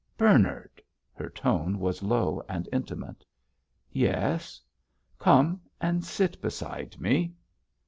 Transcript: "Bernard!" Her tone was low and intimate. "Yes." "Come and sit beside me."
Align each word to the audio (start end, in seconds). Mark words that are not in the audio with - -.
"Bernard!" 0.17 0.81
Her 1.13 1.29
tone 1.29 1.77
was 1.77 2.01
low 2.01 2.41
and 2.49 2.67
intimate. 2.73 3.23
"Yes." 3.91 4.59
"Come 5.19 5.61
and 5.79 6.03
sit 6.03 6.41
beside 6.41 6.99
me." 6.99 7.33